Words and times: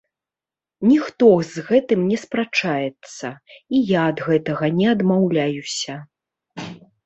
Ніхто 0.91 1.29
з 1.49 1.65
гэтым 1.67 1.99
не 2.13 2.17
спрачаецца, 2.23 3.27
і 3.59 3.77
я 3.93 4.01
ад 4.15 4.27
гэтага 4.31 4.73
не 4.81 4.87
адмаўляюся. 4.99 5.93